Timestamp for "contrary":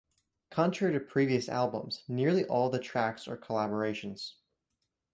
0.49-0.91